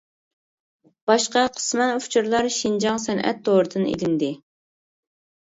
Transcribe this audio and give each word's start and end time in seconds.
باشقا 1.11 1.43
قىسمەن 1.57 1.93
ئۇچۇرلار 1.97 2.49
شىنجاڭ 2.57 2.99
سەنئەت 3.05 3.45
تورىدىن 3.51 3.87
ئېلىندى. 3.93 4.33